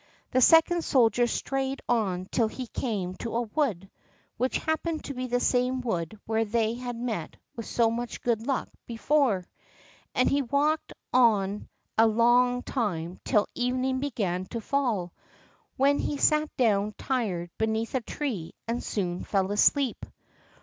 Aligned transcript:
The 0.31 0.41
second 0.41 0.81
soldier 0.83 1.27
strayed 1.27 1.83
on 1.87 2.25
till 2.31 2.47
he 2.47 2.65
came 2.65 3.13
to 3.17 3.35
a 3.35 3.41
wood 3.43 3.87
(which 4.35 4.57
happened 4.57 5.03
to 5.03 5.13
be 5.13 5.27
the 5.27 5.39
same 5.39 5.79
wood 5.81 6.19
where 6.25 6.43
they 6.43 6.73
had 6.73 6.95
met 6.95 7.35
with 7.55 7.67
so 7.67 7.91
much 7.91 8.23
good 8.23 8.47
luck 8.47 8.67
before), 8.87 9.45
and 10.15 10.27
he 10.27 10.41
walked 10.41 10.91
on 11.13 11.69
a 11.99 12.07
long 12.07 12.63
time 12.63 13.19
till 13.23 13.45
evening 13.53 13.99
began 13.99 14.47
to 14.47 14.59
fall, 14.59 15.13
when 15.77 15.99
he 15.99 16.17
sat 16.17 16.49
down 16.57 16.95
tired 16.97 17.51
beneath 17.59 17.93
a 17.93 18.01
tree 18.01 18.53
and 18.67 18.83
soon 18.83 19.23
fell 19.23 19.51
asleep. 19.51 20.03